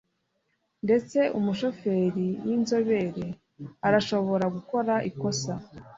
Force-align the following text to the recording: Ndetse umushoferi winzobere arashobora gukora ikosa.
Ndetse 0.85 1.19
umushoferi 1.37 2.27
winzobere 2.45 3.25
arashobora 3.87 4.45
gukora 4.55 4.93
ikosa. 5.09 5.53